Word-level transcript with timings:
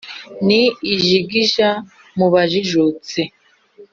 ni 0.47 0.61
ijigija 0.93 1.69
mu 2.17 2.27
bajijutse 2.33 3.19